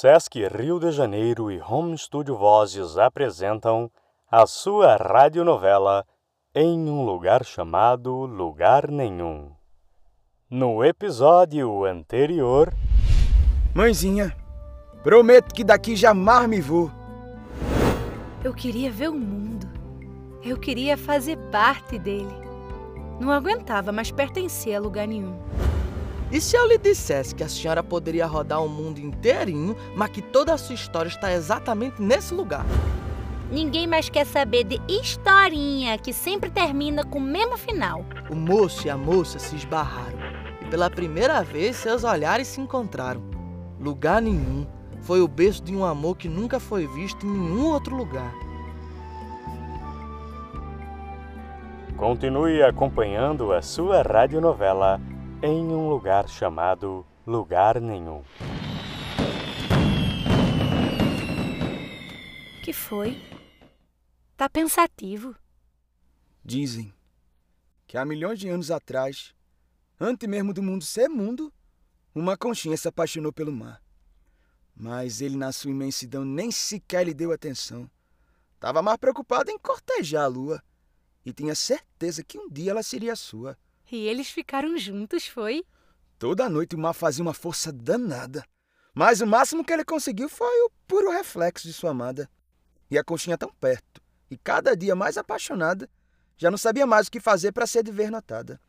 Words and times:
Sesc 0.00 0.38
Rio 0.46 0.78
de 0.78 0.92
Janeiro 0.92 1.50
e 1.50 1.60
Home 1.60 1.98
Studio 1.98 2.36
Vozes 2.36 2.96
apresentam 2.96 3.90
a 4.30 4.46
sua 4.46 4.94
radionovela 4.94 6.06
Em 6.54 6.88
um 6.88 7.04
Lugar 7.04 7.44
Chamado 7.44 8.14
Lugar 8.24 8.88
Nenhum. 8.92 9.50
No 10.48 10.84
episódio 10.84 11.84
anterior. 11.84 12.72
Mãezinha, 13.74 14.32
prometo 15.02 15.52
que 15.52 15.64
daqui 15.64 15.96
jamais 15.96 16.48
me 16.48 16.60
vou. 16.60 16.92
Eu 18.44 18.54
queria 18.54 18.92
ver 18.92 19.08
o 19.08 19.14
mundo. 19.14 19.66
Eu 20.44 20.60
queria 20.60 20.96
fazer 20.96 21.36
parte 21.50 21.98
dele. 21.98 22.36
Não 23.18 23.32
aguentava 23.32 23.90
mais 23.90 24.12
pertencer 24.12 24.76
a 24.76 24.80
lugar 24.80 25.08
nenhum. 25.08 25.36
E 26.30 26.42
se 26.42 26.56
eu 26.56 26.68
lhe 26.68 26.76
dissesse 26.76 27.34
que 27.34 27.42
a 27.42 27.48
senhora 27.48 27.82
poderia 27.82 28.26
rodar 28.26 28.62
o 28.62 28.68
mundo 28.68 29.00
inteirinho, 29.00 29.74
mas 29.96 30.10
que 30.10 30.20
toda 30.20 30.52
a 30.52 30.58
sua 30.58 30.74
história 30.74 31.08
está 31.08 31.32
exatamente 31.32 32.02
nesse 32.02 32.34
lugar? 32.34 32.66
Ninguém 33.50 33.86
mais 33.86 34.10
quer 34.10 34.26
saber 34.26 34.64
de 34.64 34.78
historinha 34.86 35.96
que 35.96 36.12
sempre 36.12 36.50
termina 36.50 37.02
com 37.02 37.18
o 37.18 37.22
mesmo 37.22 37.56
final. 37.56 38.04
O 38.28 38.34
moço 38.34 38.86
e 38.86 38.90
a 38.90 38.96
moça 38.96 39.38
se 39.38 39.56
esbarraram 39.56 40.18
e 40.60 40.66
pela 40.66 40.90
primeira 40.90 41.42
vez 41.42 41.76
seus 41.76 42.04
olhares 42.04 42.46
se 42.46 42.60
encontraram. 42.60 43.22
Lugar 43.80 44.20
nenhum 44.20 44.66
foi 45.00 45.22
o 45.22 45.28
berço 45.28 45.62
de 45.62 45.74
um 45.74 45.82
amor 45.82 46.18
que 46.18 46.28
nunca 46.28 46.60
foi 46.60 46.86
visto 46.86 47.24
em 47.24 47.30
nenhum 47.30 47.72
outro 47.72 47.96
lugar. 47.96 48.34
Continue 51.96 52.62
acompanhando 52.62 53.50
a 53.50 53.62
sua 53.62 54.02
radionovela 54.02 55.00
em 55.42 55.68
um 55.68 55.88
lugar 55.88 56.28
chamado 56.28 57.06
Lugar 57.24 57.80
Nenhum. 57.80 58.24
Que 62.64 62.72
foi? 62.72 63.22
Tá 64.36 64.48
pensativo. 64.48 65.34
Dizem 66.44 66.92
que 67.86 67.96
há 67.96 68.04
milhões 68.04 68.38
de 68.40 68.48
anos 68.48 68.70
atrás, 68.70 69.32
antes 70.00 70.28
mesmo 70.28 70.52
do 70.52 70.62
mundo 70.62 70.84
ser 70.84 71.08
mundo, 71.08 71.52
uma 72.14 72.36
conchinha 72.36 72.76
se 72.76 72.88
apaixonou 72.88 73.32
pelo 73.32 73.52
mar. 73.52 73.80
Mas 74.74 75.20
ele, 75.20 75.36
na 75.36 75.52
sua 75.52 75.70
imensidão, 75.70 76.24
nem 76.24 76.50
sequer 76.50 77.04
lhe 77.04 77.14
deu 77.14 77.32
atenção. 77.32 77.88
Estava 78.54 78.82
mais 78.82 78.98
preocupado 78.98 79.50
em 79.50 79.58
cortejar 79.58 80.24
a 80.24 80.28
lua 80.28 80.62
e 81.24 81.32
tinha 81.32 81.54
certeza 81.54 82.24
que 82.24 82.38
um 82.38 82.48
dia 82.48 82.72
ela 82.72 82.82
seria 82.82 83.14
sua. 83.14 83.56
E 83.90 84.06
eles 84.06 84.30
ficaram 84.30 84.76
juntos, 84.76 85.26
foi? 85.26 85.64
Toda 86.18 86.48
noite 86.48 86.76
o 86.76 86.78
mar 86.78 86.92
fazia 86.92 87.22
uma 87.22 87.32
força 87.32 87.72
danada. 87.72 88.44
Mas 88.94 89.20
o 89.20 89.26
máximo 89.26 89.64
que 89.64 89.72
ele 89.72 89.84
conseguiu 89.84 90.28
foi 90.28 90.62
o 90.62 90.70
puro 90.86 91.10
reflexo 91.10 91.66
de 91.66 91.72
sua 91.72 91.90
amada. 91.90 92.28
E 92.90 92.98
a 92.98 93.04
conchinha 93.04 93.38
tão 93.38 93.52
perto, 93.52 94.02
e 94.30 94.36
cada 94.36 94.76
dia 94.76 94.96
mais 94.96 95.16
apaixonada, 95.16 95.88
já 96.36 96.50
não 96.50 96.58
sabia 96.58 96.86
mais 96.86 97.06
o 97.06 97.10
que 97.10 97.20
fazer 97.20 97.52
para 97.52 97.66
ser 97.66 97.82
de 97.82 97.92
ver 97.92 98.10
notada. 98.10 98.60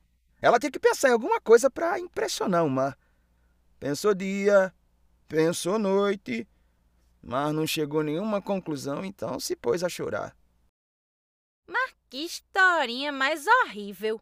Ela 0.41 0.59
tinha 0.59 0.71
que 0.71 0.79
pensar 0.79 1.09
em 1.09 1.13
alguma 1.13 1.41
coisa 1.41 1.69
para 1.69 1.99
impressionar 1.99 2.65
o 2.65 2.69
mar. 2.69 2.97
Pensou 3.79 4.13
dia, 4.13 4.73
pensou 5.27 5.79
noite, 5.79 6.47
mas 7.21 7.53
não 7.53 7.65
chegou 7.65 8.01
a 8.01 8.03
nenhuma 8.03 8.41
conclusão, 8.41 9.03
então 9.03 9.39
se 9.39 9.55
pôs 9.55 9.83
a 9.83 9.89
chorar. 9.89 10.35
Mas 11.67 11.93
que 12.09 12.17
historinha 12.25 13.11
mais 13.11 13.45
horrível! 13.47 14.21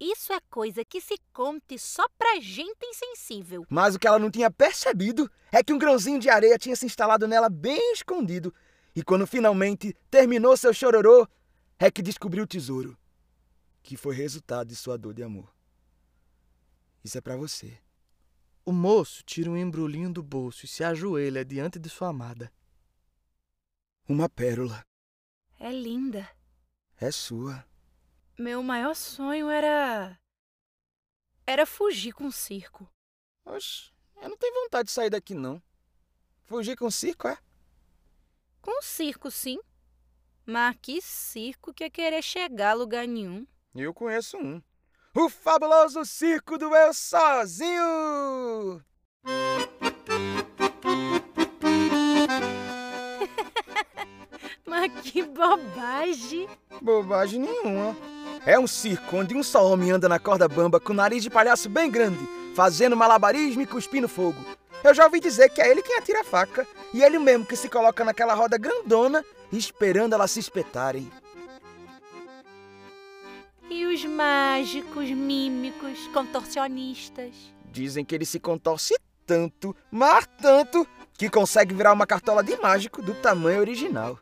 Isso 0.00 0.32
é 0.32 0.40
coisa 0.48 0.84
que 0.84 1.00
se 1.00 1.16
conte 1.32 1.76
só 1.78 2.08
pra 2.16 2.38
gente 2.40 2.84
insensível. 2.84 3.66
Mas 3.68 3.94
o 3.94 3.98
que 3.98 4.06
ela 4.06 4.18
não 4.18 4.30
tinha 4.30 4.50
percebido 4.50 5.30
é 5.50 5.62
que 5.62 5.72
um 5.72 5.78
grãozinho 5.78 6.20
de 6.20 6.30
areia 6.30 6.56
tinha 6.56 6.76
se 6.76 6.86
instalado 6.86 7.26
nela 7.26 7.48
bem 7.48 7.92
escondido. 7.92 8.54
E 8.94 9.02
quando 9.02 9.26
finalmente 9.26 9.94
terminou 10.10 10.56
seu 10.56 10.72
chororô, 10.72 11.26
é 11.78 11.90
que 11.90 12.02
descobriu 12.02 12.44
o 12.44 12.46
tesouro, 12.46 12.96
que 13.82 13.96
foi 13.96 14.14
resultado 14.14 14.68
de 14.68 14.76
sua 14.76 14.96
dor 14.96 15.14
de 15.14 15.22
amor. 15.22 15.52
Isso 17.02 17.18
é 17.18 17.20
para 17.20 17.36
você. 17.36 17.78
O 18.64 18.72
moço 18.72 19.22
tira 19.24 19.50
um 19.50 19.56
embrulhinho 19.56 20.12
do 20.12 20.22
bolso 20.22 20.64
e 20.64 20.68
se 20.68 20.84
ajoelha 20.84 21.44
diante 21.44 21.78
de 21.78 21.88
sua 21.88 22.08
amada. 22.08 22.52
Uma 24.08 24.28
pérola. 24.28 24.84
É 25.58 25.72
linda. 25.72 26.28
É 27.00 27.10
sua. 27.10 27.64
Meu 28.38 28.62
maior 28.62 28.94
sonho 28.94 29.50
era. 29.50 30.16
Era 31.44 31.66
fugir 31.66 32.12
com 32.12 32.28
o 32.28 32.32
circo. 32.32 32.88
Oxe, 33.44 33.90
eu 34.22 34.28
não 34.28 34.36
tenho 34.36 34.62
vontade 34.62 34.86
de 34.86 34.92
sair 34.92 35.10
daqui, 35.10 35.34
não. 35.34 35.60
Fugir 36.44 36.76
com 36.76 36.86
o 36.86 36.92
circo, 36.92 37.26
é? 37.26 37.36
Com 38.62 38.78
o 38.78 38.82
circo, 38.82 39.28
sim. 39.28 39.58
Mas 40.46 40.76
que 40.80 41.02
circo 41.02 41.74
que 41.74 41.82
é 41.82 41.90
querer 41.90 42.22
chegar 42.22 42.70
a 42.70 42.74
lugar 42.74 43.08
nenhum? 43.08 43.44
Eu 43.74 43.92
conheço 43.92 44.36
um. 44.36 44.62
O 45.16 45.28
fabuloso 45.28 46.04
circo 46.04 46.56
do 46.56 46.72
Eu 46.76 46.94
Sozinho! 46.94 48.80
Mas 54.64 54.92
que 55.02 55.24
bobagem! 55.24 56.48
Bobagem 56.80 57.40
nenhuma. 57.40 57.96
É 58.48 58.58
um 58.58 58.66
circo 58.66 59.14
onde 59.14 59.36
um 59.36 59.42
só 59.42 59.70
homem 59.70 59.90
anda 59.90 60.08
na 60.08 60.18
corda 60.18 60.48
bamba 60.48 60.80
com 60.80 60.94
o 60.94 60.96
nariz 60.96 61.22
de 61.22 61.28
palhaço 61.28 61.68
bem 61.68 61.90
grande, 61.90 62.26
fazendo 62.54 62.96
malabarismo 62.96 63.60
e 63.60 63.66
cuspindo 63.66 64.08
fogo. 64.08 64.42
Eu 64.82 64.94
já 64.94 65.04
ouvi 65.04 65.20
dizer 65.20 65.50
que 65.50 65.60
é 65.60 65.70
ele 65.70 65.82
quem 65.82 65.98
atira 65.98 66.22
a 66.22 66.24
faca 66.24 66.66
e 66.94 67.02
ele 67.02 67.18
mesmo 67.18 67.44
que 67.44 67.54
se 67.54 67.68
coloca 67.68 68.02
naquela 68.06 68.32
roda 68.32 68.56
grandona 68.56 69.22
esperando 69.52 70.14
elas 70.14 70.30
se 70.30 70.40
espetarem. 70.40 71.12
E 73.68 73.84
os 73.84 74.02
mágicos, 74.06 75.10
mímicos, 75.10 76.06
contorcionistas? 76.14 77.34
Dizem 77.70 78.02
que 78.02 78.14
ele 78.14 78.24
se 78.24 78.40
contorce 78.40 78.98
tanto, 79.26 79.76
mas 79.90 80.26
tanto, 80.40 80.88
que 81.18 81.28
consegue 81.28 81.74
virar 81.74 81.92
uma 81.92 82.06
cartola 82.06 82.42
de 82.42 82.56
mágico 82.56 83.02
do 83.02 83.12
tamanho 83.12 83.60
original. 83.60 84.18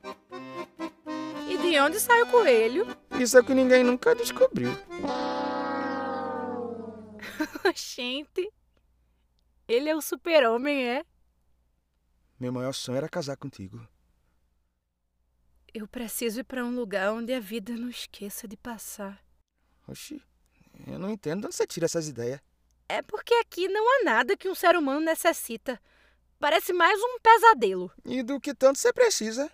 E 1.66 1.70
de 1.70 1.80
onde 1.80 1.98
sai 1.98 2.22
o 2.22 2.30
coelho? 2.30 2.86
Isso 3.20 3.36
é 3.36 3.40
o 3.40 3.44
que 3.44 3.52
ninguém 3.52 3.82
nunca 3.82 4.14
descobriu. 4.14 4.70
Gente, 7.74 8.52
ele 9.66 9.88
é 9.88 9.96
o 9.96 10.00
super-homem, 10.00 10.88
é? 10.88 11.04
Meu 12.38 12.52
maior 12.52 12.72
sonho 12.72 12.98
era 12.98 13.08
casar 13.08 13.36
contigo. 13.36 13.84
Eu 15.74 15.88
preciso 15.88 16.38
ir 16.38 16.44
para 16.44 16.64
um 16.64 16.72
lugar 16.72 17.12
onde 17.12 17.32
a 17.32 17.40
vida 17.40 17.74
não 17.76 17.88
esqueça 17.88 18.46
de 18.46 18.56
passar. 18.56 19.20
Oxi, 19.88 20.22
eu 20.86 21.00
não 21.00 21.10
entendo 21.10 21.40
de 21.40 21.46
onde 21.48 21.56
você 21.56 21.66
tira 21.66 21.86
essas 21.86 22.06
ideias. 22.06 22.40
É 22.88 23.02
porque 23.02 23.34
aqui 23.34 23.66
não 23.66 23.82
há 23.82 24.04
nada 24.04 24.36
que 24.36 24.48
um 24.48 24.54
ser 24.54 24.76
humano 24.76 25.00
necessita. 25.00 25.82
Parece 26.38 26.72
mais 26.72 26.96
um 27.00 27.18
pesadelo. 27.18 27.90
E 28.04 28.22
do 28.22 28.40
que 28.40 28.54
tanto 28.54 28.78
você 28.78 28.92
precisa? 28.92 29.50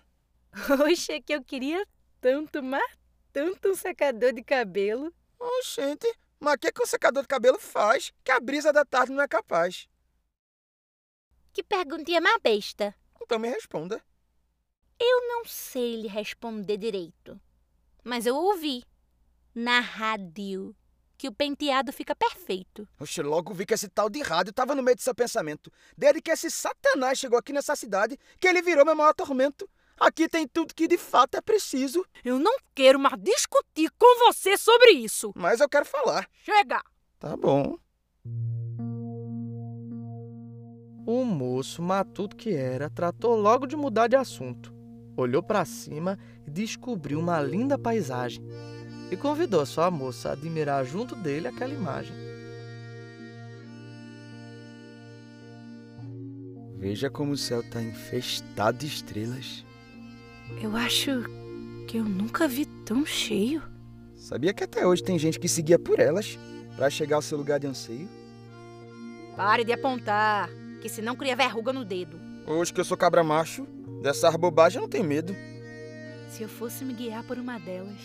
Oxe, 0.87 1.13
é 1.13 1.19
que 1.19 1.33
eu 1.33 1.43
queria 1.43 1.83
tanto, 2.23 2.63
mas 2.63 2.97
tanto 3.33 3.67
um 3.69 3.75
secador 3.75 4.31
de 4.31 4.41
cabelo. 4.41 5.13
Oxente, 5.37 6.07
mas 6.39 6.53
o 6.53 6.57
que, 6.57 6.71
que 6.71 6.81
um 6.81 6.85
secador 6.85 7.23
de 7.23 7.27
cabelo 7.27 7.59
faz 7.59 8.13
que 8.23 8.31
a 8.31 8.39
brisa 8.39 8.71
da 8.71 8.85
tarde 8.85 9.11
não 9.11 9.21
é 9.21 9.27
capaz? 9.27 9.89
Que 11.51 11.61
perguntinha 11.61 12.21
mais 12.21 12.41
besta. 12.41 12.95
Então 13.21 13.37
me 13.37 13.49
responda. 13.49 14.01
Eu 14.97 15.27
não 15.27 15.43
sei 15.43 16.01
lhe 16.01 16.07
responder 16.07 16.77
direito, 16.77 17.37
mas 18.05 18.25
eu 18.25 18.37
ouvi 18.37 18.85
na 19.53 19.81
rádio 19.81 20.73
que 21.17 21.27
o 21.27 21.33
penteado 21.33 21.91
fica 21.91 22.15
perfeito. 22.15 22.87
Oxe, 22.97 23.21
logo 23.21 23.53
vi 23.53 23.65
que 23.65 23.73
esse 23.73 23.89
tal 23.89 24.09
de 24.09 24.21
rádio 24.21 24.51
estava 24.51 24.73
no 24.73 24.81
meio 24.81 24.95
do 24.95 25.01
seu 25.01 25.13
pensamento. 25.13 25.69
Desde 25.97 26.21
que 26.21 26.31
esse 26.31 26.49
satanás 26.49 27.19
chegou 27.19 27.37
aqui 27.37 27.51
nessa 27.51 27.75
cidade, 27.75 28.17
que 28.39 28.47
ele 28.47 28.61
virou 28.61 28.85
meu 28.85 28.95
maior 28.95 29.13
tormento. 29.13 29.69
Aqui 29.99 30.27
tem 30.27 30.47
tudo 30.47 30.73
que 30.73 30.87
de 30.87 30.97
fato 30.97 31.35
é 31.35 31.41
preciso. 31.41 32.05
Eu 32.23 32.39
não 32.39 32.55
quero 32.75 32.99
mais 32.99 33.19
discutir 33.21 33.89
com 33.97 34.25
você 34.25 34.57
sobre 34.57 34.91
isso. 34.91 35.31
Mas 35.35 35.59
eu 35.59 35.69
quero 35.69 35.85
falar. 35.85 36.27
Chega! 36.43 36.81
Tá 37.19 37.37
bom. 37.37 37.77
O 41.05 41.25
moço, 41.25 41.81
matuto 41.81 42.35
que 42.35 42.53
era, 42.53 42.89
tratou 42.89 43.35
logo 43.35 43.67
de 43.67 43.75
mudar 43.75 44.07
de 44.07 44.15
assunto. 44.15 44.73
Olhou 45.15 45.43
para 45.43 45.65
cima 45.65 46.17
e 46.47 46.51
descobriu 46.51 47.19
uma 47.19 47.41
linda 47.41 47.77
paisagem. 47.77 48.43
E 49.11 49.17
convidou 49.17 49.61
a 49.61 49.65
sua 49.65 49.91
moça 49.91 50.29
a 50.29 50.31
admirar 50.31 50.83
junto 50.85 51.15
dele 51.15 51.47
aquela 51.47 51.73
imagem. 51.73 52.15
Veja 56.77 57.09
como 57.09 57.31
o 57.31 57.37
céu 57.37 57.61
está 57.61 57.81
infestado 57.81 58.79
de 58.79 58.87
estrelas. 58.87 59.63
Eu 60.61 60.75
acho 60.75 61.23
que 61.87 61.97
eu 61.97 62.03
nunca 62.03 62.47
vi 62.47 62.65
tão 62.65 63.05
cheio. 63.05 63.61
Sabia 64.15 64.53
que 64.53 64.63
até 64.63 64.85
hoje 64.87 65.03
tem 65.03 65.19
gente 65.19 65.39
que 65.39 65.49
seguia 65.49 65.77
por 65.77 65.99
elas 65.99 66.37
para 66.75 66.89
chegar 66.89 67.17
ao 67.17 67.21
seu 67.21 67.37
lugar 67.37 67.59
de 67.59 67.67
anseio? 67.67 68.07
Pare 69.35 69.63
de 69.63 69.73
apontar, 69.73 70.49
que 70.81 70.87
senão 70.87 71.15
cria 71.15 71.35
verruga 71.35 71.73
no 71.73 71.83
dedo. 71.83 72.19
Hoje 72.47 72.73
que 72.73 72.79
eu 72.79 72.85
sou 72.85 72.97
cabra 72.97 73.23
macho, 73.23 73.65
dessas 74.01 74.35
bobagens 74.35 74.75
eu 74.75 74.81
não 74.81 74.89
tenho 74.89 75.03
medo. 75.03 75.35
Se 76.29 76.43
eu 76.43 76.49
fosse 76.49 76.83
me 76.83 76.93
guiar 76.93 77.23
por 77.23 77.37
uma 77.37 77.59
delas, 77.59 77.99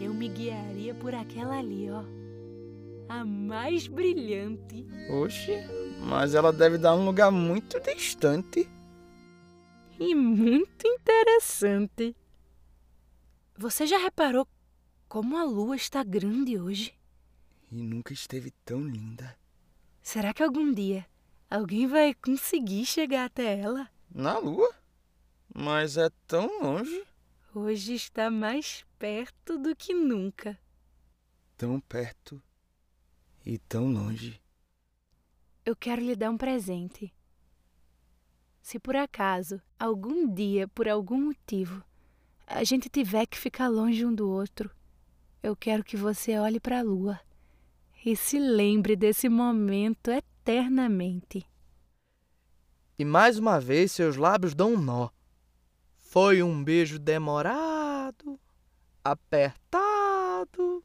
eu 0.00 0.12
me 0.14 0.28
guiaria 0.28 0.94
por 0.94 1.14
aquela 1.14 1.58
ali, 1.58 1.88
ó. 1.90 2.02
A 3.08 3.24
mais 3.24 3.86
brilhante. 3.86 4.86
Oxe, 5.10 5.58
mas 6.00 6.34
ela 6.34 6.52
deve 6.52 6.78
dar 6.78 6.94
um 6.94 7.04
lugar 7.04 7.30
muito 7.30 7.78
distante. 7.80 8.68
E 10.02 10.14
muito 10.14 10.86
interessante. 10.86 12.16
Você 13.54 13.86
já 13.86 13.98
reparou 13.98 14.48
como 15.06 15.36
a 15.36 15.44
lua 15.44 15.76
está 15.76 16.02
grande 16.02 16.58
hoje? 16.58 16.98
E 17.70 17.82
nunca 17.82 18.14
esteve 18.14 18.50
tão 18.64 18.80
linda. 18.80 19.38
Será 20.00 20.32
que 20.32 20.42
algum 20.42 20.72
dia 20.72 21.06
alguém 21.50 21.86
vai 21.86 22.14
conseguir 22.14 22.86
chegar 22.86 23.26
até 23.26 23.60
ela? 23.60 23.90
Na 24.10 24.38
lua? 24.38 24.74
Mas 25.54 25.98
é 25.98 26.08
tão 26.26 26.62
longe. 26.62 27.04
Hoje 27.54 27.92
está 27.92 28.30
mais 28.30 28.86
perto 28.98 29.58
do 29.58 29.76
que 29.76 29.92
nunca. 29.92 30.58
Tão 31.58 31.78
perto 31.78 32.42
e 33.44 33.58
tão 33.58 33.92
longe. 33.92 34.40
Eu 35.62 35.76
quero 35.76 36.00
lhe 36.00 36.16
dar 36.16 36.30
um 36.30 36.38
presente. 36.38 37.12
Se 38.62 38.78
por 38.78 38.94
acaso, 38.94 39.60
algum 39.78 40.32
dia, 40.32 40.68
por 40.68 40.88
algum 40.88 41.20
motivo, 41.26 41.82
a 42.46 42.62
gente 42.64 42.88
tiver 42.88 43.26
que 43.26 43.38
ficar 43.38 43.68
longe 43.68 44.04
um 44.04 44.14
do 44.14 44.28
outro, 44.28 44.70
eu 45.42 45.56
quero 45.56 45.82
que 45.82 45.96
você 45.96 46.38
olhe 46.38 46.60
para 46.60 46.80
a 46.80 46.82
lua 46.82 47.18
e 48.04 48.16
se 48.16 48.38
lembre 48.38 48.96
desse 48.96 49.28
momento 49.28 50.10
eternamente. 50.10 51.46
E 52.98 53.04
mais 53.04 53.38
uma 53.38 53.58
vez 53.58 53.92
seus 53.92 54.16
lábios 54.16 54.54
dão 54.54 54.74
um 54.74 54.80
nó. 54.80 55.08
Foi 55.96 56.42
um 56.42 56.62
beijo 56.62 56.98
demorado, 56.98 58.38
apertado. 59.02 60.84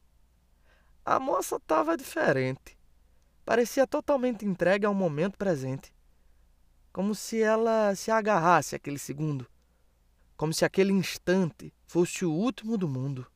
A 1.04 1.20
moça 1.20 1.56
estava 1.56 1.96
diferente. 1.96 2.78
Parecia 3.44 3.86
totalmente 3.86 4.46
entregue 4.46 4.86
ao 4.86 4.94
momento 4.94 5.36
presente. 5.36 5.92
Como 6.96 7.14
se 7.14 7.42
ela 7.42 7.94
se 7.94 8.10
agarrasse 8.10 8.74
àquele 8.74 8.98
segundo. 8.98 9.46
Como 10.34 10.54
se 10.54 10.64
aquele 10.64 10.92
instante 10.92 11.70
fosse 11.86 12.24
o 12.24 12.32
último 12.32 12.78
do 12.78 12.88
mundo. 12.88 13.30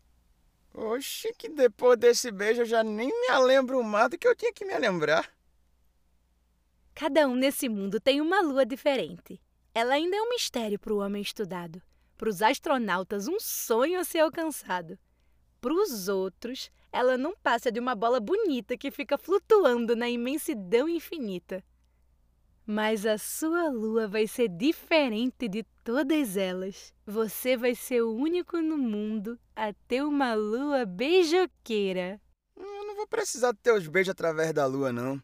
Oxe, 0.72 1.30
que 1.36 1.46
depois 1.46 1.98
desse 1.98 2.30
beijo 2.30 2.62
eu 2.62 2.64
já 2.64 2.82
nem 2.82 3.08
me 3.08 3.38
lembro 3.44 3.84
mais 3.84 4.08
do 4.08 4.16
que 4.16 4.26
eu 4.26 4.34
tinha 4.34 4.50
que 4.50 4.64
me 4.64 4.78
lembrar. 4.78 5.30
Cada 6.94 7.28
um 7.28 7.34
nesse 7.34 7.68
mundo 7.68 8.00
tem 8.00 8.22
uma 8.22 8.40
lua 8.40 8.64
diferente. 8.64 9.38
Ela 9.74 9.92
ainda 9.92 10.16
é 10.16 10.22
um 10.22 10.30
mistério 10.30 10.78
para 10.78 10.94
o 10.94 11.00
homem 11.00 11.20
estudado. 11.20 11.82
Para 12.16 12.30
os 12.30 12.40
astronautas, 12.40 13.28
um 13.28 13.38
sonho 13.38 14.00
a 14.00 14.04
ser 14.04 14.20
alcançado. 14.20 14.98
Para 15.60 15.74
os 15.74 16.08
outros, 16.08 16.70
ela 16.90 17.18
não 17.18 17.36
passa 17.36 17.70
de 17.70 17.78
uma 17.78 17.94
bola 17.94 18.20
bonita 18.20 18.74
que 18.74 18.90
fica 18.90 19.18
flutuando 19.18 19.94
na 19.94 20.08
imensidão 20.08 20.88
infinita. 20.88 21.62
Mas 22.72 23.04
a 23.04 23.18
sua 23.18 23.68
lua 23.68 24.06
vai 24.06 24.28
ser 24.28 24.48
diferente 24.48 25.48
de 25.48 25.64
todas 25.82 26.36
elas. 26.36 26.94
Você 27.04 27.56
vai 27.56 27.74
ser 27.74 28.00
o 28.00 28.14
único 28.14 28.58
no 28.58 28.78
mundo 28.78 29.36
a 29.56 29.72
ter 29.88 30.04
uma 30.04 30.34
lua 30.34 30.86
beijoqueira. 30.86 32.20
Eu 32.56 32.86
não 32.86 32.94
vou 32.94 33.08
precisar 33.08 33.52
ter 33.54 33.72
os 33.72 33.88
beijos 33.88 34.12
através 34.12 34.52
da 34.52 34.66
lua, 34.66 34.92
não. 34.92 35.20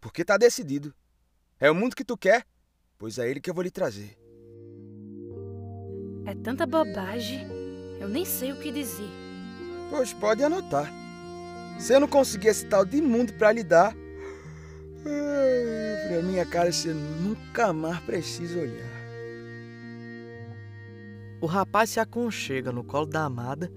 Porque 0.00 0.24
tá 0.24 0.36
decidido. 0.36 0.92
É 1.60 1.70
o 1.70 1.76
mundo 1.76 1.94
que 1.94 2.04
tu 2.04 2.16
quer, 2.16 2.44
pois 2.98 3.18
é 3.18 3.30
ele 3.30 3.40
que 3.40 3.48
eu 3.48 3.54
vou 3.54 3.62
lhe 3.62 3.70
trazer. 3.70 4.18
É 6.26 6.34
tanta 6.42 6.66
bobagem, 6.66 7.46
eu 8.00 8.08
nem 8.08 8.24
sei 8.24 8.50
o 8.50 8.60
que 8.60 8.72
dizer. 8.72 9.08
Pois 9.90 10.12
pode 10.12 10.42
anotar. 10.42 10.92
Se 11.78 11.94
eu 11.94 12.00
não 12.00 12.08
conseguir 12.08 12.48
esse 12.48 12.66
tal 12.66 12.84
de 12.84 13.00
mundo 13.00 13.32
para 13.34 13.52
lhe 13.52 13.62
dar, 13.62 13.94
pra 15.02 16.22
minha 16.22 16.44
cara 16.44 16.72
você 16.72 16.92
nunca 16.92 17.72
mais 17.72 18.00
precisa 18.00 18.60
olhar. 18.60 19.00
O 21.40 21.46
rapaz 21.46 21.90
se 21.90 22.00
aconchega 22.00 22.70
no 22.70 22.84
colo 22.84 23.06
da 23.06 23.24
amada 23.24 23.72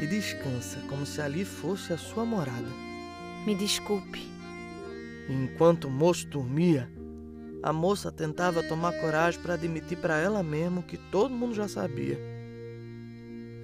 e 0.00 0.06
descansa 0.06 0.80
como 0.88 1.06
se 1.06 1.20
ali 1.20 1.44
fosse 1.44 1.92
a 1.92 1.98
sua 1.98 2.24
morada. 2.24 2.68
Me 3.46 3.54
desculpe. 3.54 4.20
Enquanto 5.28 5.86
o 5.86 5.90
moço 5.90 6.26
dormia, 6.26 6.90
a 7.62 7.72
moça 7.72 8.12
tentava 8.12 8.62
tomar 8.62 8.92
coragem 9.00 9.40
para 9.40 9.54
admitir 9.54 9.98
para 9.98 10.18
ela 10.18 10.42
mesma 10.42 10.80
o 10.80 10.82
que 10.84 10.96
todo 10.96 11.34
mundo 11.34 11.54
já 11.54 11.66
sabia. 11.66 12.18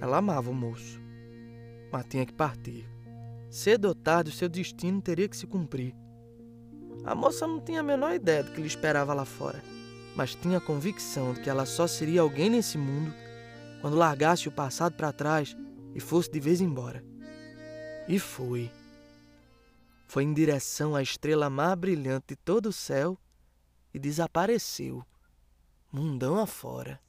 Ela 0.01 0.17
amava 0.17 0.49
o 0.49 0.53
moço, 0.53 0.99
mas 1.91 2.05
tinha 2.09 2.25
que 2.25 2.33
partir. 2.33 2.89
Cedo 3.49 3.87
ou 3.87 3.95
tarde, 3.95 4.31
o 4.31 4.33
seu 4.33 4.49
destino 4.49 5.01
teria 5.01 5.29
que 5.29 5.37
se 5.37 5.47
cumprir. 5.47 5.95
A 7.03 7.13
moça 7.13 7.45
não 7.45 7.59
tinha 7.59 7.81
a 7.81 7.83
menor 7.83 8.13
ideia 8.13 8.43
do 8.43 8.51
que 8.51 8.61
lhe 8.61 8.67
esperava 8.67 9.13
lá 9.13 9.25
fora, 9.25 9.61
mas 10.15 10.35
tinha 10.35 10.57
a 10.57 10.61
convicção 10.61 11.33
de 11.33 11.41
que 11.41 11.49
ela 11.49 11.65
só 11.65 11.87
seria 11.87 12.21
alguém 12.21 12.49
nesse 12.49 12.77
mundo 12.77 13.13
quando 13.81 13.97
largasse 13.97 14.47
o 14.47 14.51
passado 14.51 14.95
para 14.95 15.11
trás 15.11 15.55
e 15.93 15.99
fosse 15.99 16.31
de 16.31 16.39
vez 16.39 16.61
embora. 16.61 17.03
E 18.07 18.19
foi. 18.19 18.71
Foi 20.07 20.23
em 20.23 20.33
direção 20.33 20.95
à 20.95 21.01
estrela 21.01 21.49
mais 21.49 21.75
brilhante 21.75 22.27
de 22.29 22.35
todo 22.35 22.67
o 22.67 22.73
céu 22.73 23.17
e 23.93 23.99
desapareceu, 23.99 25.03
mundão 25.91 26.39
afora. 26.39 26.99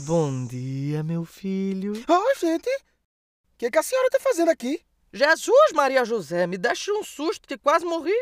Bom 0.00 0.46
dia, 0.46 1.02
meu 1.02 1.24
filho. 1.24 1.92
Oh, 2.08 2.38
gente! 2.38 2.70
O 3.60 3.62
que, 3.62 3.70
que 3.70 3.78
a 3.78 3.82
senhora 3.82 4.08
tá 4.08 4.18
fazendo 4.18 4.48
aqui? 4.48 4.80
Jesus, 5.12 5.72
Maria 5.74 6.02
José, 6.02 6.46
me 6.46 6.56
deixe 6.56 6.90
um 6.92 7.04
susto 7.04 7.46
que 7.46 7.58
quase 7.58 7.84
morri. 7.84 8.16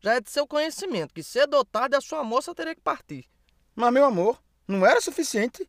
Já 0.00 0.14
é 0.14 0.20
de 0.22 0.30
seu 0.30 0.46
conhecimento 0.46 1.12
que 1.12 1.22
cedo 1.22 1.58
ou 1.58 1.62
tarde 1.62 1.94
a 1.94 2.00
sua 2.00 2.24
moça 2.24 2.54
teria 2.54 2.74
que 2.74 2.80
partir. 2.80 3.28
Mas, 3.74 3.92
meu 3.92 4.02
amor, 4.02 4.42
não 4.66 4.86
era 4.86 4.98
suficiente? 5.02 5.68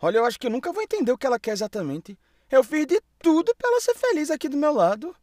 Olha, 0.00 0.16
eu 0.16 0.24
acho 0.24 0.40
que 0.40 0.46
eu 0.46 0.50
nunca 0.50 0.72
vou 0.72 0.82
entender 0.82 1.12
o 1.12 1.18
que 1.18 1.26
ela 1.26 1.38
quer 1.38 1.50
exatamente. 1.50 2.18
Eu 2.50 2.64
fiz 2.64 2.86
de 2.86 3.02
tudo 3.18 3.54
para 3.54 3.68
ela 3.68 3.82
ser 3.82 3.94
feliz 3.96 4.30
aqui 4.30 4.48
do 4.48 4.56
meu 4.56 4.72
lado. 4.72 5.14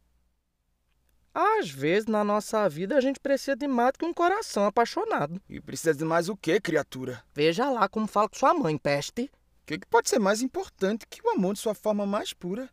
Às 1.34 1.68
vezes, 1.68 2.06
na 2.06 2.22
nossa 2.22 2.68
vida, 2.68 2.96
a 2.96 3.00
gente 3.00 3.18
precisa 3.18 3.56
de 3.56 3.66
mais 3.66 3.90
do 3.90 3.98
que 3.98 4.04
um 4.04 4.14
coração 4.14 4.66
apaixonado. 4.66 5.42
E 5.48 5.60
precisa 5.60 5.92
de 5.92 6.04
mais 6.04 6.28
o 6.28 6.36
quê, 6.36 6.60
criatura? 6.60 7.24
Veja 7.34 7.68
lá 7.68 7.88
como 7.88 8.06
fala 8.06 8.28
com 8.28 8.36
sua 8.36 8.54
mãe, 8.54 8.78
peste. 8.78 9.24
O 9.24 9.66
que, 9.66 9.80
que 9.80 9.86
pode 9.88 10.08
ser 10.08 10.20
mais 10.20 10.42
importante 10.42 11.08
que 11.10 11.20
o 11.26 11.30
amor 11.30 11.54
de 11.54 11.58
sua 11.58 11.74
forma 11.74 12.06
mais 12.06 12.32
pura? 12.32 12.70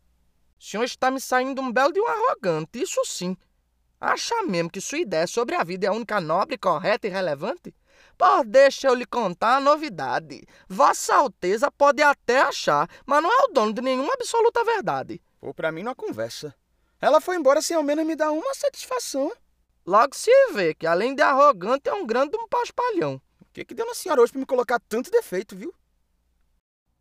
O 0.58 0.64
senhor 0.64 0.84
está 0.84 1.10
me 1.10 1.20
saindo 1.20 1.62
um 1.62 1.72
belo 1.72 1.92
de 1.92 2.00
um 2.00 2.06
arrogante, 2.06 2.82
isso 2.82 3.00
sim. 3.04 3.36
Acha 4.00 4.42
mesmo 4.42 4.70
que 4.70 4.80
sua 4.80 4.98
ideia 4.98 5.26
sobre 5.26 5.54
a 5.54 5.64
vida 5.64 5.86
é 5.86 5.88
a 5.88 5.92
única 5.92 6.20
nobre, 6.20 6.58
correta 6.58 7.06
e 7.06 7.10
relevante? 7.10 7.74
Por 8.16 8.44
deixa 8.44 8.88
eu 8.88 8.94
lhe 8.94 9.06
contar 9.06 9.56
a 9.56 9.60
novidade. 9.60 10.42
Vossa 10.68 11.14
Alteza 11.14 11.70
pode 11.70 12.02
até 12.02 12.40
achar, 12.40 12.88
mas 13.06 13.22
não 13.22 13.30
é 13.30 13.44
o 13.44 13.52
dono 13.52 13.72
de 13.72 13.80
nenhuma 13.80 14.12
absoluta 14.14 14.64
verdade. 14.64 15.22
Pô, 15.40 15.54
pra 15.54 15.70
mim 15.70 15.84
não 15.84 15.92
há 15.92 15.94
conversa. 15.94 16.54
Ela 17.00 17.20
foi 17.20 17.36
embora 17.36 17.62
sem 17.62 17.76
ao 17.76 17.82
menos 17.82 18.04
me 18.04 18.16
dar 18.16 18.32
uma 18.32 18.54
satisfação. 18.54 19.32
Logo 19.86 20.16
se 20.16 20.30
vê 20.52 20.74
que, 20.74 20.86
além 20.86 21.14
de 21.14 21.22
arrogante, 21.22 21.88
é 21.88 21.94
um 21.94 22.04
grande 22.04 22.36
um 22.36 22.48
paspalhão. 22.48 23.20
O 23.40 23.46
que, 23.52 23.64
que 23.64 23.74
deu 23.74 23.86
na 23.86 23.94
senhora 23.94 24.20
hoje 24.20 24.32
pra 24.32 24.40
me 24.40 24.46
colocar 24.46 24.80
tanto 24.88 25.10
defeito, 25.10 25.56
viu? 25.56 25.72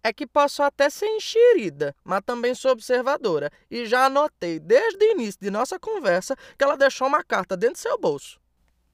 É 0.07 0.13
que 0.13 0.25
posso 0.25 0.63
até 0.63 0.89
ser 0.89 1.05
enxerida, 1.07 1.93
mas 2.01 2.21
também 2.25 2.55
sou 2.55 2.71
observadora. 2.71 3.51
E 3.69 3.85
já 3.85 4.05
anotei 4.05 4.57
desde 4.57 5.03
o 5.03 5.11
início 5.11 5.37
de 5.41 5.51
nossa 5.51 5.77
conversa 5.77 6.33
que 6.57 6.63
ela 6.63 6.77
deixou 6.77 7.09
uma 7.09 7.21
carta 7.21 7.57
dentro 7.57 7.75
do 7.75 7.79
seu 7.79 7.99
bolso. 7.99 8.39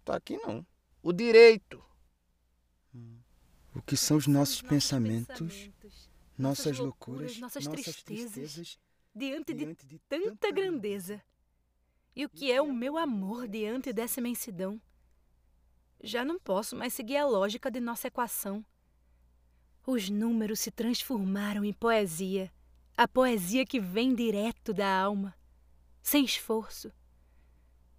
Tá 0.03 0.15
aqui 0.15 0.38
não. 0.38 0.65
O 1.03 1.13
direito. 1.13 1.86
O 3.75 3.82
que 3.86 3.96
são 3.96 4.17
os 4.17 4.25
nossos, 4.25 4.63
pensamentos, 4.63 5.38
pensamentos, 5.38 6.10
nossas 6.36 6.79
loucuras, 6.79 7.38
nossas, 7.38 7.67
nossas 7.67 7.84
tristezas, 7.84 8.34
tristezas, 8.34 8.79
diante, 9.13 9.53
diante 9.53 9.86
de 9.86 10.00
tanta 10.10 10.50
grandeza. 10.50 11.22
E 12.15 12.25
o 12.25 12.29
que 12.29 12.51
é 12.51 12.60
o 12.60 12.74
meu 12.74 12.98
amor 12.98 13.48
diante 13.48 13.93
dessa 13.93 14.20
imensidão? 14.20 14.82
Já 16.01 16.25
não 16.25 16.39
posso 16.39 16.75
mais 16.75 16.91
seguir 16.91 17.17
a 17.17 17.27
lógica 17.27 17.70
de 17.70 17.79
nossa 17.79 18.08
equação. 18.08 18.65
Os 19.86 20.10
números 20.10 20.62
se 20.62 20.72
transformaram 20.72 21.66
em 21.66 21.74
poesia, 21.74 22.50
a 22.96 23.06
poesia 23.06 23.66
que 23.66 23.82
vem 23.82 24.16
direto 24.16 24.74
da 24.74 24.88
alma, 24.88 25.36
sem 26.02 26.24
esforço. 26.24 26.90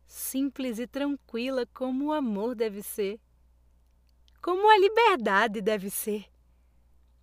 Simples 0.07 0.79
e 0.79 0.87
tranquila 0.87 1.67
como 1.75 2.07
o 2.07 2.13
amor 2.13 2.55
deve 2.55 2.83
ser, 2.83 3.21
como 4.41 4.71
a 4.71 4.79
liberdade 4.79 5.61
deve 5.61 5.91
ser. 5.91 6.25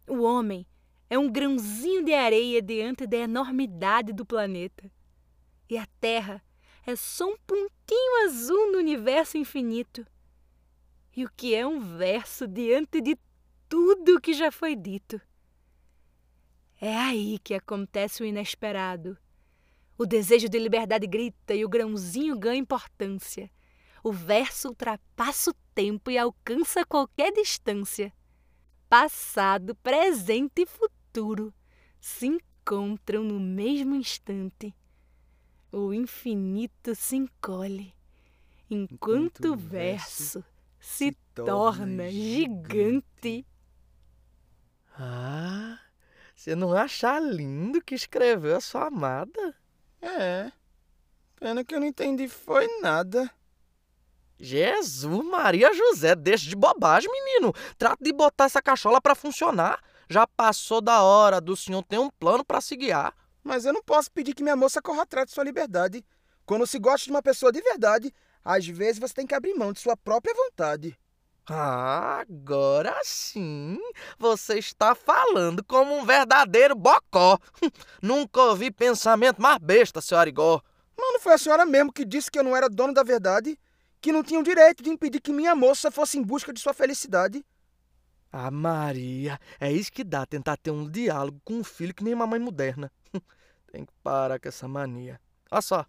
O 0.08 0.22
homem 0.22 0.68
é 1.10 1.18
um 1.18 1.32
grãozinho 1.32 2.06
de 2.06 2.14
areia 2.14 2.62
diante 2.62 3.08
da 3.08 3.18
enormidade 3.18 4.14
do 4.14 4.26
planeta. 4.26 4.92
E 5.68 5.76
a 5.76 5.88
terra 6.00 6.44
é 6.86 6.96
só 6.96 7.28
um 7.28 7.38
pontinho 7.48 8.26
azul 8.26 8.72
no 8.72 8.78
universo 8.78 9.38
infinito. 9.38 10.06
E 11.16 11.26
o 11.26 11.32
que 11.36 11.56
é 11.56 11.66
um 11.66 11.80
verso 11.98 12.48
diante 12.48 13.02
de 13.02 13.18
tudo 13.72 14.18
o 14.18 14.20
que 14.20 14.34
já 14.34 14.52
foi 14.52 14.76
dito? 14.76 15.22
É 16.82 16.94
aí 16.94 17.40
que 17.40 17.54
acontece 17.54 18.22
o 18.22 18.26
inesperado. 18.26 19.18
O 19.98 20.06
desejo 20.06 20.50
de 20.50 20.60
liberdade 20.60 21.08
grita 21.08 21.54
e 21.54 21.64
o 21.64 21.70
grãozinho 21.70 22.38
ganha 22.38 22.60
importância. 22.60 23.50
O 24.04 24.12
verso 24.12 24.68
ultrapassa 24.68 25.52
o 25.52 25.56
tempo 25.74 26.12
e 26.12 26.18
alcança 26.18 26.86
qualquer 26.86 27.32
distância. 27.32 28.12
Passado, 28.90 29.74
presente 29.76 30.64
e 30.64 30.66
futuro 30.66 31.54
se 31.98 32.28
encontram 32.28 33.24
no 33.24 33.40
mesmo 33.40 33.96
instante. 33.96 34.76
O 35.72 35.94
infinito 35.94 36.94
se 36.94 37.16
encolhe, 37.16 37.94
enquanto, 38.70 39.54
o 39.54 39.56
verso 39.56 40.44
se 40.78 41.16
torna 41.34 42.12
gigante. 42.12 43.46
Ah, 45.04 45.80
você 46.36 46.54
não 46.54 46.74
acha 46.74 47.20
lindo 47.20 47.82
que 47.82 47.96
escreveu 47.96 48.56
a 48.56 48.62
sua 48.62 48.86
amada? 48.86 49.56
É. 50.00 50.52
Pena 51.40 51.64
que 51.64 51.74
eu 51.74 51.80
não 51.80 51.88
entendi 51.88 52.28
foi 52.28 52.68
nada. 52.82 53.28
Jesus, 54.40 55.26
Maria 55.26 55.74
José, 55.74 56.14
deixa 56.14 56.48
de 56.48 56.56
bobagem, 56.56 57.12
menino. 57.12 57.52
Trata 57.80 58.04
de 58.04 58.14
botar 58.14 58.46
essa 58.46 58.62
cachola 58.62 59.02
para 59.02 59.16
funcionar. 59.16 59.82
Já 60.08 60.28
passou 60.28 60.82
da 60.82 61.02
hora 61.02 61.42
do 61.42 61.56
senhor 61.56 61.84
ter 61.84 61.98
um 61.98 62.12
plano 62.12 62.46
para 62.46 62.62
se 62.62 62.76
guiar. 62.76 63.16
Mas 63.44 63.66
eu 63.66 63.74
não 63.74 63.82
posso 63.82 64.12
pedir 64.12 64.36
que 64.36 64.44
minha 64.44 64.56
moça 64.56 64.84
corra 64.84 65.02
atrás 65.02 65.26
de 65.26 65.34
sua 65.34 65.44
liberdade. 65.44 66.06
Quando 66.46 66.68
se 66.68 66.78
gosta 66.78 67.06
de 67.06 67.12
uma 67.12 67.24
pessoa 67.24 67.52
de 67.52 67.62
verdade, 67.62 68.14
às 68.46 68.68
vezes 68.68 69.00
você 69.00 69.16
tem 69.16 69.26
que 69.26 69.34
abrir 69.34 69.56
mão 69.56 69.74
de 69.74 69.80
sua 69.80 69.98
própria 69.98 70.36
vontade. 70.36 70.96
Ah, 71.48 72.20
agora 72.22 73.00
sim 73.04 73.80
você 74.18 74.60
está 74.60 74.94
falando 74.94 75.64
como 75.64 75.98
um 75.98 76.06
verdadeiro 76.06 76.76
bocó. 76.76 77.38
Nunca 78.02 78.42
ouvi 78.42 78.72
pensamento 78.72 79.42
mais 79.42 79.58
besta, 79.58 80.02
senhora 80.02 80.30
Igor. 80.30 80.62
Mas 80.98 81.14
não 81.14 81.20
foi 81.20 81.34
a 81.34 81.38
senhora 81.38 81.66
mesmo 81.66 81.92
que 81.92 82.06
disse 82.06 82.30
que 82.30 82.38
eu 82.38 82.44
não 82.44 82.56
era 82.56 82.70
dono 82.70 82.94
da 82.94 83.04
verdade? 83.04 83.58
Que 84.00 84.12
não 84.12 84.24
tinha 84.24 84.40
o 84.40 84.44
direito 84.44 84.84
de 84.84 84.90
impedir 84.90 85.20
que 85.20 85.34
minha 85.34 85.56
moça 85.56 85.90
fosse 85.90 86.18
em 86.18 86.24
busca 86.24 86.54
de 86.54 86.60
sua 86.60 86.74
felicidade? 86.74 87.44
Ah, 88.32 88.50
Maria, 88.50 89.40
é 89.60 89.72
isso 89.72 89.92
que 89.92 90.04
dá 90.04 90.26
tentar 90.26 90.56
ter 90.58 90.72
um 90.72 90.90
diálogo 90.90 91.42
com 91.44 91.56
um 91.56 91.64
filho 91.64 91.94
que 91.94 92.04
nem 92.04 92.16
mamãe 92.16 92.40
moderna. 92.40 92.92
tem 93.72 93.84
que 93.84 93.92
parar 94.04 94.40
com 94.40 94.48
essa 94.48 94.68
mania. 94.68 95.20
Olha 95.52 95.62
só, 95.62 95.86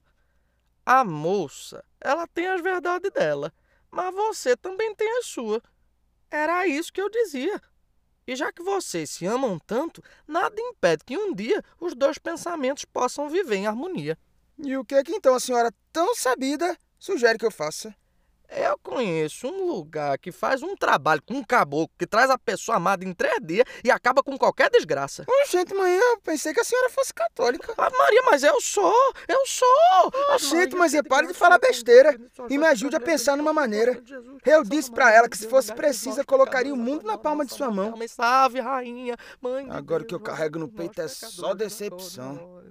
a 0.85 1.05
moça, 1.05 1.85
ela 2.01 2.27
tem 2.27 2.49
as 2.49 2.61
verdades 2.61 3.13
dela, 3.13 3.53
mas 3.93 4.15
você 4.15 4.57
também 4.57 4.95
tem 4.95 5.19
a 5.19 5.23
sua. 5.23 5.63
Era 6.31 6.67
isso 6.67 6.93
que 6.93 7.01
eu 7.01 7.11
dizia. 7.11 7.61
E 8.27 8.35
já 8.35 8.51
que 8.51 8.63
vocês 8.63 9.11
se 9.11 9.27
amam 9.27 9.59
tanto, 9.59 10.03
nada 10.27 10.59
impede 10.59 11.05
que 11.05 11.19
um 11.19 11.35
dia 11.35 11.63
os 11.79 11.95
dois 11.95 12.19
pensamentos 12.19 12.85
possam 12.87 13.29
viver 13.29 13.57
em 13.57 13.67
harmonia. 13.67 14.19
E 14.59 14.77
o 14.77 14.85
que 14.85 14.95
é 14.95 15.05
que 15.05 15.13
então 15.13 15.35
a 15.35 15.41
senhora, 15.41 15.73
tão 15.93 16.15
sabida, 16.15 16.77
sugere 16.99 17.39
que 17.39 17.45
eu 17.45 17.51
faça? 17.51 17.95
Eu 18.55 18.79
conheço 18.79 19.47
um 19.47 19.67
lugar 19.67 20.19
que 20.19 20.31
faz 20.31 20.63
um 20.63 20.77
trabalho 20.77 21.23
com 21.23 21.35
um 21.35 21.45
caboclo 21.45 21.91
que 21.99 22.07
traz 22.07 22.29
a 22.29 22.37
pessoa 22.37 22.77
amada 22.77 23.05
em 23.05 23.15
três 23.15 23.39
dias 23.43 23.65
e 23.83 23.91
acaba 23.91 24.23
com 24.23 24.37
qualquer 24.37 24.71
desgraça. 24.71 25.25
Oh, 25.27 25.51
gente, 25.51 25.75
mãe, 25.75 25.91
eu 25.97 26.21
pensei 26.21 26.53
que 26.53 26.61
a 26.61 26.65
senhora 26.65 26.91
fosse 26.91 27.15
católica. 27.15 27.73
Ah, 27.79 27.91
Maria, 27.91 28.23
mas 28.31 28.43
eu 28.43 28.61
sou, 28.61 29.15
eu 29.27 29.47
sou. 29.47 30.13
Ah, 30.31 30.39
gente, 30.39 30.77
mas 30.77 30.93
pare 31.09 31.27
de 31.27 31.35
falar 31.35 31.59
besteira 31.59 32.19
e 32.51 32.59
me 32.59 32.67
ajude 32.67 32.95
a 32.95 33.01
pensar 33.01 33.37
numa 33.37 33.53
maneira. 33.53 34.03
Eu 34.45 34.63
disse 34.63 34.91
para 34.91 35.11
ela 35.11 35.29
que 35.29 35.39
se 35.39 35.49
fosse 35.49 35.73
precisa, 35.73 36.25
colocaria 36.25 36.75
o 36.75 36.77
mundo 36.77 37.07
na 37.07 37.17
palma 37.17 37.47
de 37.47 37.55
sua 37.55 37.71
mão. 37.71 37.95
Salve, 38.09 38.61
rainha, 38.61 39.17
mãe. 39.41 39.67
Agora 39.71 40.03
o 40.03 40.07
que 40.07 40.15
eu 40.15 40.21
carrego 40.21 40.59
no 40.59 40.69
peito 40.69 41.01
é 41.01 41.09
só 41.09 41.55
decepção. 41.55 42.63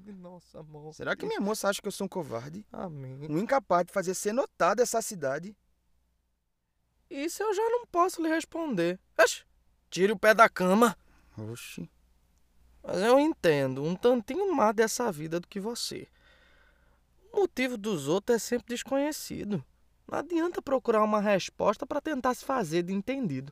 Será 0.93 1.15
que 1.15 1.25
minha 1.25 1.39
moça 1.39 1.69
acha 1.69 1.81
que 1.81 1.88
eu 1.88 1.91
sou 1.91 2.05
um 2.05 2.09
covarde? 2.09 2.65
Amém. 2.71 3.27
Um 3.29 3.39
incapaz 3.39 3.85
de 3.85 3.91
fazer 3.91 4.13
ser 4.13 4.33
notado 4.33 4.81
essa 4.81 5.01
cidade? 5.01 5.55
Isso 7.12 7.44
eu 7.44 7.53
já 7.53 7.70
não 7.70 7.86
posso 7.86 8.24
lhe 8.24 8.30
responder. 8.30 8.98
Oxi, 9.20 9.44
tire 9.89 10.13
o 10.13 10.18
pé 10.18 10.34
da 10.34 10.48
cama. 10.48 10.98
Oxi. 11.38 11.91
Mas 12.82 13.01
eu 13.01 13.20
entendo 13.20 13.84
um 13.84 13.94
tantinho 13.98 14.56
mais 14.56 14.74
dessa 14.74 15.12
vida 15.12 15.38
do 15.38 15.46
que 15.46 15.60
você. 15.60 16.08
O 17.34 17.41
motivo 17.41 17.77
dos 17.77 18.08
outros 18.08 18.38
é 18.38 18.39
sempre 18.39 18.74
desconhecido. 18.74 19.62
Não 20.10 20.20
adianta 20.20 20.62
procurar 20.62 21.03
uma 21.03 21.20
resposta 21.20 21.86
para 21.86 22.00
tentar 22.00 22.34
se 22.34 22.46
fazer 22.46 22.84
de 22.84 22.94
entendido. 22.94 23.51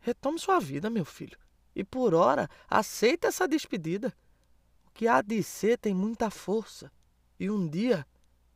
Retome 0.00 0.38
sua 0.38 0.58
vida, 0.58 0.88
meu 0.88 1.04
filho. 1.04 1.38
E 1.76 1.84
por 1.84 2.14
hora, 2.14 2.48
aceite 2.70 3.26
essa 3.26 3.46
despedida. 3.46 4.16
O 4.86 4.90
que 4.92 5.06
há 5.06 5.20
de 5.20 5.42
ser 5.42 5.76
tem 5.76 5.92
muita 5.92 6.30
força. 6.30 6.90
E 7.38 7.50
um 7.50 7.68
dia, 7.68 8.06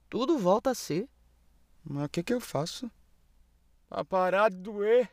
tudo 0.08 0.38
volta 0.38 0.70
a 0.70 0.74
ser. 0.74 1.06
Mas 1.84 2.06
o 2.06 2.08
que, 2.08 2.22
que 2.22 2.32
eu 2.32 2.40
faço? 2.40 2.90
Pra 3.92 4.02
parar 4.02 4.48
de 4.48 4.56
doer. 4.56 5.10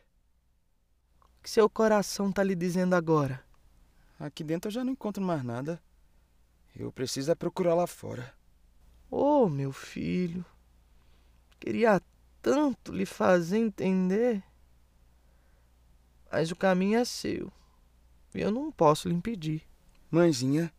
O 1.20 1.42
que 1.42 1.50
seu 1.50 1.68
coração 1.68 2.32
tá 2.32 2.42
lhe 2.42 2.54
dizendo 2.54 2.94
agora? 2.94 3.44
Aqui 4.18 4.42
dentro 4.42 4.68
eu 4.68 4.72
já 4.72 4.82
não 4.82 4.94
encontro 4.94 5.22
mais 5.22 5.44
nada. 5.44 5.78
Eu 6.74 6.90
preciso 6.90 7.30
é 7.30 7.34
procurar 7.34 7.74
lá 7.74 7.86
fora. 7.86 8.34
Oh, 9.10 9.50
meu 9.50 9.70
filho. 9.70 10.42
Queria 11.58 12.00
tanto 12.40 12.90
lhe 12.90 13.04
fazer 13.04 13.58
entender. 13.58 14.42
Mas 16.32 16.50
o 16.50 16.56
caminho 16.56 17.00
é 17.00 17.04
seu. 17.04 17.52
E 18.34 18.40
eu 18.40 18.50
não 18.50 18.72
posso 18.72 19.10
lhe 19.10 19.14
impedir. 19.14 19.62
Mãezinha, 20.10 20.72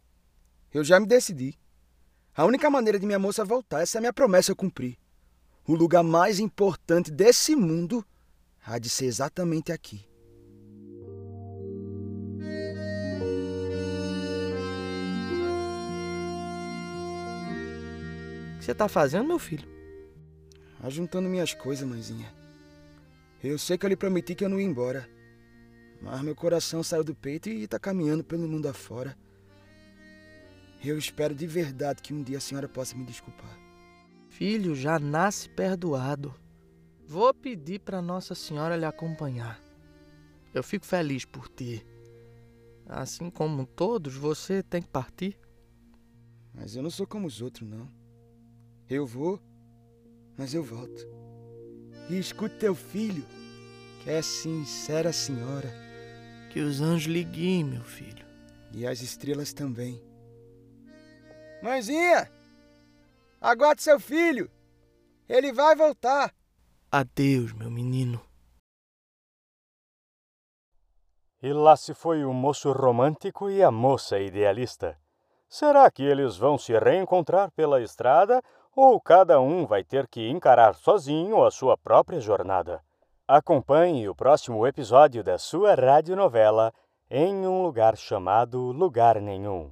eu 0.74 0.84
já 0.84 1.00
me 1.00 1.05
decidi. 1.05 1.55
A 2.36 2.46
única 2.46 2.67
maneira 2.67 3.00
de 3.00 3.05
minha 3.05 3.20
moça 3.20 3.46
voltar, 3.46 3.81
essa 3.81 3.96
é 3.96 4.00
a 4.00 4.01
minha 4.01 4.13
promessa 4.13 4.51
eu 4.51 4.55
cumprir. 4.55 4.98
O 5.72 5.74
lugar 5.74 6.04
mais 6.04 6.38
importante 6.38 7.10
desse 7.10 7.56
mundo 7.56 8.06
há 8.62 8.78
de 8.78 8.90
ser 8.90 9.06
exatamente 9.06 9.72
aqui. 9.72 10.06
O 18.54 18.60
que 18.60 18.66
você 18.66 18.74
está 18.74 18.90
fazendo, 18.90 19.25
meu 19.25 19.40
filho? 19.40 19.66
Ajuntando 20.82 21.30
minhas 21.30 21.54
coisas, 21.54 21.88
mãezinha. 21.88 22.30
Eu 23.42 23.58
sei 23.58 23.78
que 23.78 23.86
eu 23.86 23.90
lhe 23.90 23.96
prometi 23.96 24.36
que 24.36 24.44
eu 24.44 24.50
não 24.50 24.60
ia 24.60 24.68
embora. 24.68 25.10
Mas 26.01 26.22
meu 26.22 26.36
coração 26.36 26.84
saiu 26.84 27.06
do 27.06 27.16
peito 27.16 27.48
e 27.48 27.63
está 27.63 27.80
caminhando 27.80 28.25
pelo 28.25 28.46
mundo 28.46 28.68
afora. 28.68 29.18
Eu 30.84 30.98
espero 30.98 31.34
de 31.34 31.48
verdade 31.48 32.01
que 32.01 32.13
um 32.13 32.22
dia 32.22 32.40
a 32.40 32.42
senhora 32.42 32.68
possa 32.68 32.94
me 32.94 33.06
desculpar. 33.06 33.71
Filho 34.32 34.74
já 34.74 34.98
nasce 34.98 35.50
perdoado. 35.50 36.34
Vou 37.06 37.34
pedir 37.34 37.82
para 37.82 38.02
Nossa 38.02 38.34
Senhora 38.34 38.78
lhe 38.78 38.86
acompanhar. 38.86 39.62
Eu 40.54 40.64
fico 40.64 40.86
feliz 40.86 41.26
por 41.26 41.50
ti. 41.50 41.86
Assim 42.88 43.30
como 43.30 43.66
todos, 43.66 44.16
você 44.16 44.64
tem 44.64 44.82
que 44.82 44.88
partir. 44.88 45.38
Mas 46.54 46.78
eu 46.78 46.82
não 46.82 46.90
sou 46.90 47.06
como 47.06 47.28
os 47.28 47.42
outros, 47.42 47.68
não. 47.70 47.90
Eu 48.90 49.06
vou, 49.06 49.38
mas 50.38 50.54
eu 50.54 50.64
volto. 50.64 51.06
E 52.10 52.18
escute 52.18 52.56
teu 52.56 52.74
filho, 52.74 53.26
que 54.02 54.10
é 54.10 54.22
sincera 54.22 55.12
senhora. 55.12 55.70
Que 56.50 56.62
os 56.62 56.80
anjos 56.80 57.12
lhe 57.12 57.24
guiem, 57.26 57.66
meu 57.66 57.84
filho. 57.84 58.26
E 58.74 58.88
as 58.88 59.02
estrelas 59.02 59.52
também. 59.52 60.02
Mãezinha! 61.62 62.41
Aguarde 63.42 63.82
seu 63.82 64.00
filho! 64.00 64.52
Ele 65.28 65.52
vai 65.52 65.76
voltar! 65.76 66.32
Adeus, 66.92 67.52
meu 67.54 67.72
menino. 67.72 68.22
E 71.42 71.52
lá 71.52 71.76
se 71.76 71.96
foi 71.96 72.24
o 72.24 72.32
moço 72.32 72.72
romântico 72.72 73.50
e 73.50 73.64
a 73.64 73.72
moça 73.72 74.20
idealista. 74.20 74.96
Será 75.50 75.90
que 75.90 76.04
eles 76.04 76.38
vão 76.38 76.56
se 76.56 76.78
reencontrar 76.78 77.50
pela 77.52 77.82
estrada 77.82 78.44
ou 78.76 79.02
cada 79.02 79.42
um 79.42 79.66
vai 79.66 79.84
ter 79.84 80.08
que 80.08 80.30
encarar 80.30 80.76
sozinho 80.76 81.44
a 81.44 81.50
sua 81.50 81.76
própria 81.76 82.20
jornada? 82.20 82.84
Acompanhe 83.28 84.08
o 84.08 84.14
próximo 84.14 84.68
episódio 84.68 85.24
da 85.24 85.40
sua 85.40 85.74
radionovela 85.74 86.72
Em 87.10 87.48
um 87.48 87.64
Lugar 87.64 87.98
Chamado 87.98 88.72
Lugar 88.72 89.20
Nenhum. 89.20 89.72